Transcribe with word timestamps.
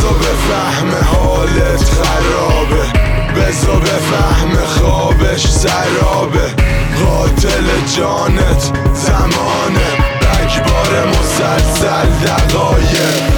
نزا 0.00 0.12
به 0.12 0.24
فهم 0.24 0.90
حالت 1.04 1.84
خرابه. 1.84 2.82
بزا 3.36 3.74
به 3.74 3.86
فهم 3.86 4.56
خوابش 4.66 5.46
سرابه 5.46 6.54
قاتل 7.04 7.66
جانت 7.96 8.72
زمانه. 8.94 9.90
بکبار 10.20 11.06
مسلسل 11.08 12.08
دقایق. 12.26 13.29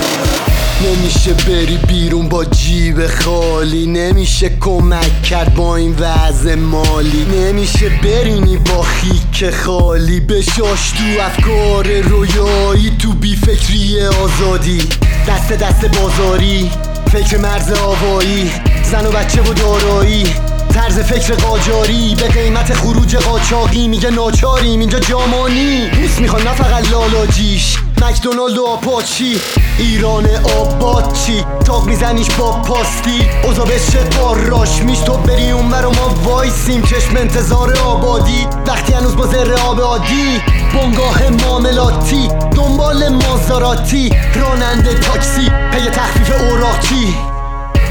نمیشه 0.84 1.32
بری 1.32 1.76
بیرون 1.76 2.28
با 2.28 2.44
جیب 2.44 3.06
خالی. 3.06 3.86
نمیشه 3.86 4.50
کمک 4.60 5.22
کرد 5.22 5.54
با 5.54 5.76
این 5.76 5.94
وضع 5.98 6.54
مالی. 6.54 7.24
نمیشه 7.24 7.88
برینی 7.88 8.56
با 8.56 8.82
خیک 8.82 9.50
خالی. 9.50 10.20
بشاش 10.20 10.90
تو 10.90 11.04
افکار 11.20 11.86
رویایی 12.00 12.90
تو 12.98 13.12
بی 13.12 13.36
فکری 13.36 14.06
آزادی. 14.06 14.82
دست 15.28 15.52
دست 15.52 15.98
بازاری 15.98 16.70
فکر 17.12 17.36
مرز 17.36 17.72
آوایی. 17.72 18.50
زن 18.90 19.06
و 19.06 19.10
بچه 19.10 19.42
و 19.42 19.54
دارایی. 19.54 20.26
طرز 20.74 20.98
فکر 20.98 21.34
قاجاری. 21.34 22.16
به 22.18 22.28
قیمت 22.28 22.74
خروج 22.74 23.16
قاچاقی 23.16 23.88
میگه 23.88 24.10
ناچاریم. 24.10 24.80
اینجا 24.80 24.98
جامانی. 24.98 25.90
دوست 25.90 26.20
می‌خوان 26.20 26.42
نه 26.42 26.54
فقط 26.54 26.90
لالاجیش. 26.90 27.76
مکدونالد 28.02 28.58
و 28.58 28.66
آپاچی 28.66 29.40
ایران 29.78 30.28
آباد 30.60 31.12
چی؟ 31.12 31.44
تاق 31.64 31.86
میزنیش 31.86 32.30
با 32.30 32.52
پاستی؟ 32.52 33.30
اوزا 33.44 33.64
بشه 33.64 33.98
راش 34.46 34.82
میش. 34.82 34.98
تو 34.98 35.16
بری 35.16 35.50
اون 35.50 35.72
و 35.72 35.90
ما 35.90 36.14
وایسیم. 36.24 36.82
چشم 36.82 37.16
انتظار 37.16 37.78
آبادی. 37.78 38.46
وقتی 38.66 38.92
هنوز 38.92 39.16
با 39.16 39.26
ذره 39.26 39.54
آب 39.54 39.80
عادی. 39.80 40.42
بنگاه 40.74 41.30
معاملاتی 41.30 42.28
دنبال 42.28 43.08
مازاراتی. 43.08 44.14
راننده 44.34 44.94
تاکسی. 44.94 45.50
پی 45.72 45.90
تخفیف 45.90 46.32
اوراقچی. 46.40 47.16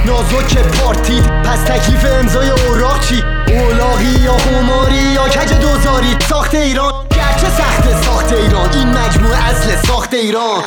نازک 0.06 0.58
پارتید 0.58 1.24
پس 1.44 1.60
تکلیف 1.60 2.06
امضای 2.20 2.50
اوراق 2.50 3.00
چی 3.00 3.24
اولاغی 3.48 4.20
یا 4.24 4.38
خماری 4.38 4.96
یا 4.96 5.30
کج 5.30 5.54
دوزاری. 5.54 6.16
ساخت 6.30 6.56
ایران. 6.56 6.94
گرچه 7.10 7.50
سخت 7.58 8.06
ساخت 8.06 8.34
ایران. 8.34 8.70
ساخت 10.12 10.24
ایران. 10.24 10.64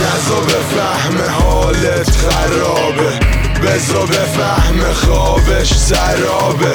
نزا 0.00 0.40
به 0.40 0.52
فهم 0.52 1.18
حالت 1.40 2.10
خرابه. 2.10 3.18
بزا 3.62 4.06
به 4.06 4.12
فهم 4.12 4.92
خوابش 4.92 5.74
سرابه. 5.74 6.72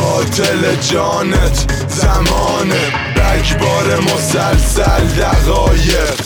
قاتل 0.00 0.76
جانت 0.80 1.72
زمانه. 1.88 2.92
بکبار 3.16 4.00
مسلسل 4.00 5.06
دقایق. 5.06 6.20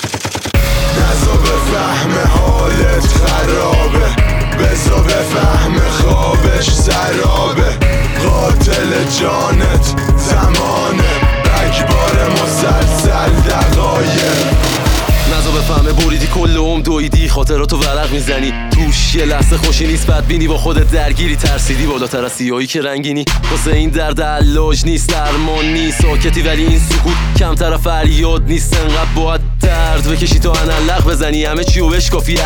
نزا 0.98 1.33
به 1.33 1.56
فهم 1.73 2.41
حالت 2.41 3.06
خرابه. 3.06 4.16
خاطراتو 17.37 17.77
ورق 17.77 18.13
می‌زنی. 18.13 18.53
توش 18.71 19.15
یه 19.15 19.25
لحظه 19.25 19.57
خوشی 19.57 19.87
نیست 19.87 20.07
بدبینی 20.07 20.49
با 20.49 20.59
خودت 20.59 20.93
درگیری. 20.93 21.37
ترسیدی 21.37 21.87
بالاتر 21.87 22.25
از 22.25 22.33
سیایی 22.33 22.67
که 22.67 22.83
رنگینی. 22.83 23.25
واسه 23.51 23.71
این 23.71 23.91
درد 23.91 24.21
علاج 24.21 24.87
نیست 24.87 25.09
درمان 25.11 25.65
نیست. 25.65 26.03
ساکتی 26.03 26.43
ولی 26.43 26.67
این 26.67 26.79
سکوت 26.79 27.17
کمتر 27.39 27.77
فریاد 27.77 28.43
نیست. 28.43 28.81
انقدر 28.81 29.11
باید 29.17 29.41
درد 29.66 30.09
بکشی 30.09 30.38
تا 30.38 30.53
انلق 30.53 31.04
بزنی. 31.04 31.44
همه 31.44 31.65
چی 31.65 31.81
و 31.81 31.88
بشکافی 31.88 32.38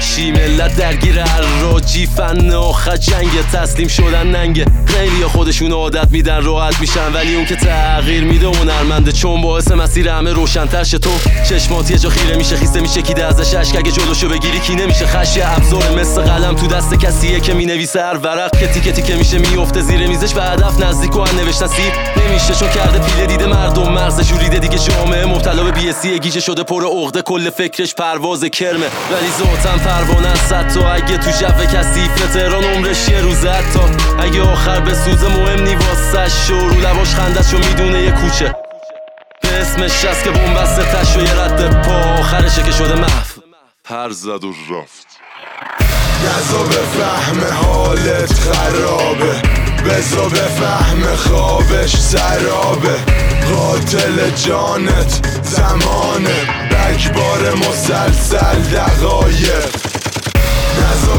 چی؟ 0.00 0.32
ملت 0.32 0.76
درگیر 0.76 1.24
راجی 1.62 2.06
فن 2.06 2.50
آخر 2.50 2.96
جنگ 2.96 3.30
تسلیم 3.52 3.88
شدن 3.88 4.26
ننگه 4.26 4.64
خیلی 4.86 5.24
خودشون 5.24 5.72
عادت 5.72 6.10
میدن 6.10 6.44
راحت 6.44 6.80
میشن. 6.80 7.12
ولی 7.12 7.34
اون 7.34 7.44
که 7.46 7.56
تغییر 7.56 8.24
میده 8.24 8.46
هنرمنده. 8.46 9.12
چون 9.12 9.42
باعث 9.42 9.72
مسیر 9.72 10.08
همه 10.08 10.32
روشنتر 10.32 10.84
شه. 10.84 10.98
تو 10.98 11.10
چشمات 11.48 11.90
یه 11.90 11.98
جا 11.98 12.08
خیره 12.08 12.36
میشه 12.36 12.56
خیسته 12.56 12.80
میشه. 12.80 13.02
کیده 13.02 13.24
ازش 13.24 13.54
اشک؟ 13.54 13.76
اگه 13.76 13.90
جلوشو 13.90 14.28
بگیری 14.28 14.60
کی 14.60 14.74
نمیشه؟ 14.74 15.06
خشی 15.06 15.42
ابزار 15.42 16.00
مثل 16.00 16.22
قلم 16.22 16.54
تو 16.54 16.66
دست 16.66 16.94
کسیه 16.94 17.40
که 17.40 17.54
می‌نویسه. 17.54 18.02
هر 18.02 18.16
ورق 18.16 18.58
که 18.58 18.66
تیکه 18.66 18.92
تیکه 18.92 19.14
میشه 19.14 19.38
میفته 19.38 19.80
زیر 19.80 20.06
میزش. 20.06 20.34
به 20.34 20.42
هدف 20.42 20.80
نزدیک 20.80 21.16
و 21.16 21.24
نوشتن 21.24 21.66
سیر 21.66 21.92
نمیشه. 22.28 22.54
چون 22.54 22.68
کرده 22.68 22.98
پیله 22.98 23.26
دیده 23.26 23.46
مردم. 23.46 23.92
مرز 23.92 24.20
جوریده 24.20 24.58
دیگه 24.58 24.78
جامعه. 24.78 25.26
مبتلا 25.26 25.64
به 25.64 25.70
بیسی 25.70 26.18
گیجه 26.18 26.40
شده 26.40 26.62
پر 26.64 26.84
عقده 26.84 27.22
کل 27.22 27.50
فکرش 27.50 27.94
پرواز 27.94 28.44
کرمه 28.44 28.86
ولی 29.12 29.30
ذاتم 29.38 29.78
پروانه 29.78 30.34
صد 30.34 30.68
تا. 30.68 30.92
اگه 30.92 31.18
تو 31.18 31.30
جو 31.30 31.64
کثیف 31.64 32.32
تهران 32.32 32.64
عمرش 32.64 33.08
یه 33.08 33.20
روزه 33.20 33.50
حتی. 33.50 33.80
اگه 34.18 34.42
آخر 34.42 34.80
به 34.80 34.94
سوز 34.94 35.24
مهم 35.24 35.62
نی 35.62 35.74
واسش 35.74 36.32
شو. 36.46 36.68
رو 36.68 36.80
لباش 36.80 37.14
خندش 37.14 37.52
می‌دونه 37.52 38.02
یه 38.02 38.10
کوچه. 38.10 38.56
به 39.42 39.48
اسمش 39.48 40.04
هست 40.04 40.24
که 40.24 40.30
بومبسته 40.30 40.82
تش 40.82 41.16
و 41.16 41.20
یه 41.20 41.40
رد 41.40 41.82
پا. 41.82 42.20
آخرشه 42.20 42.62
که 42.62 42.72
شده 42.72 42.94
محو. 42.94 43.40
پر 43.84 44.10
زد 44.10 44.44
و 44.44 44.50
رفت. 44.50 45.06
نزا 46.24 46.62
به 46.62 46.74
فهم 46.74 47.64
حالت 47.64 48.32
خرابه. 48.32 49.42
بزا 49.84 50.28
به 50.28 50.36
فهم 50.36 51.16
خوابش 51.16 51.96
سرابه 51.96 53.13
قاتل 53.74 54.30
جانت 54.30 55.26
زمانه. 55.42 56.68
بکبار 56.70 57.54
مسلسل 57.54 58.62
دقایق. 58.62 59.64
نزا 60.78 61.16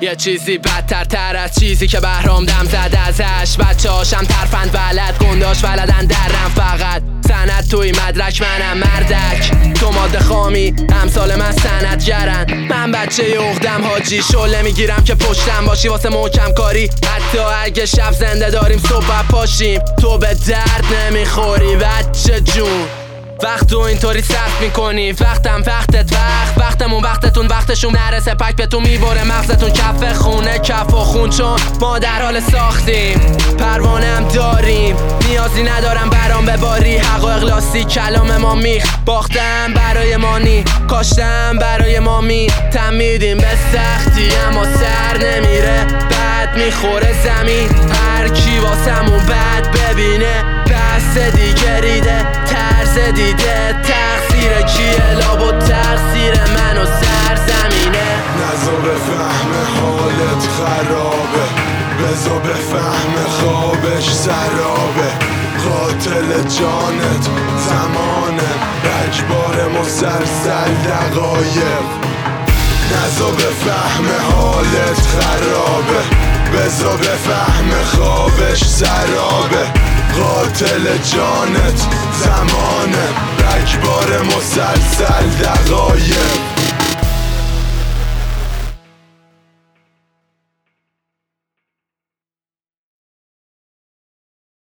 یه 0.00 0.16
چیزی 0.16 0.58
بدتر 0.58 1.04
تر 1.04 1.36
از 1.36 1.54
چیزی 1.60 1.86
که 1.86 2.00
بهرام 2.00 2.44
دم 2.44 2.64
زد 2.64 2.98
ازش. 3.08 3.56
بچه 3.56 3.90
هاشم 3.90 4.24
ترفند 4.24 4.70
ولد 4.74 5.18
گنداش 5.18 5.64
ولدن 5.64 6.06
درم. 6.06 6.52
فقط 6.56 7.02
سند 7.28 7.68
توی 7.70 7.92
مدرک 7.92 8.42
منم 8.42 8.78
مردک. 8.78 9.50
تو 9.74 9.90
ماده 9.90 10.18
خامی 10.18 10.74
امثال 11.02 11.36
من 11.36 11.52
سندگرن. 11.52 12.66
من 12.70 12.92
بچه 12.92 13.22
اغدم 13.40 13.84
حاجی 13.84 14.22
شله 14.22 14.62
می‌گیرم 14.62 15.04
که 15.04 15.14
پشتم 15.14 15.66
باشی. 15.66 15.88
واسه 15.88 16.08
محکم 16.08 16.52
کاری 16.52 16.84
حتی 16.84 17.38
اگه 17.38 17.86
شب 17.86 18.12
زنده 18.12 18.50
داریم 18.50 18.78
صبح 18.78 19.22
پاشیم. 19.30 19.80
تو 20.00 20.18
به 20.18 20.34
درد 20.48 20.84
نمی‌خوری 21.06 21.76
بچه 21.76 22.40
جون. 22.40 22.86
وقت 23.42 23.66
تو 23.66 23.78
اینطوری 23.78 24.22
صرف 24.22 24.60
می‌کنی. 24.60 25.12
وقتم 25.12 25.62
وقتت 25.66 26.12
وقت. 26.12 26.58
وقتمون 26.58 27.02
وقتتون 27.02 27.46
وقتشون 27.46 27.96
نرسه. 27.96 28.34
پک 28.34 28.56
به 28.56 28.66
تو 28.66 28.80
می‌بره. 28.80 29.24
مغزتون 29.24 29.70
کف 29.70 30.12
خونه 30.12 30.58
کف 30.58 30.94
و 30.94 30.96
خون. 30.96 31.30
چون 31.30 31.60
ما 31.80 31.98
در 31.98 32.22
حال 32.22 32.40
ساختیم. 32.40 33.36
پروانم 33.58 34.28
داریم. 34.28 34.96
نیازی 35.28 35.62
ندارم 35.62 36.10
برام 36.10 36.46
بباری 36.46 36.96
حق 36.96 37.24
و 37.24 37.26
اقلاسی 37.26 37.84
کلام 37.84 38.36
ما 38.36 38.54
میخ. 38.54 38.84
باختم 39.04 39.74
برای 39.74 40.16
مانی. 40.16 40.64
کاشتم 40.88 41.58
برای 41.58 41.98
مامی. 41.98 42.46
تمیدیم 42.72 43.38
به 43.38 43.50
سختی 43.72 44.36
اما 44.46 44.64
سر 44.64 45.16
نمیره. 45.16 45.84
بد 45.84 46.56
می‌خوره 46.56 47.14
زمین. 47.24 47.68
هر 47.92 48.28
کی 48.28 48.58
واسمون 48.58 49.26
بد 49.26 49.76
ببینه. 49.78 50.57
دست 51.08 51.18
دیگریده 51.18 52.26
طرز 52.46 52.98
دیده. 52.98 53.74
تقصیر 53.82 54.62
کیه؟ 54.62 55.14
لاب 55.18 55.42
و 55.42 55.52
تقصیر 55.52 56.32
من 56.32 56.78
و 56.82 56.86
سرزمینه. 56.86 58.08
نزا 58.40 58.76
به 58.82 58.94
فهم 58.94 59.52
حالت 59.80 60.48
خرابه. 60.58 61.46
بزا 62.00 62.38
به 62.38 62.54
فهم 62.54 63.26
خوابش 63.28 64.12
سرابه. 64.12 65.10
قاتل 65.64 66.28
جانت 66.42 67.28
زمانه. 67.68 68.50
بکبار 68.84 69.68
مسلسل 69.80 70.74
دقایق. 70.86 71.86
نزا 72.92 73.30
به 73.30 73.48
فهم 73.64 74.06
حالت 74.32 75.00
خرابه. 75.00 76.17
بزا 76.52 76.96
به 76.96 77.04
فهم 77.04 77.84
خوابش 77.84 78.64
سرابه 78.64 79.66
قاتل 80.18 80.84
جانت 80.84 81.86
زمانه. 82.12 83.08
بکبار 83.38 84.22
مسلسل 84.22 85.28
دقایق. 85.28 86.57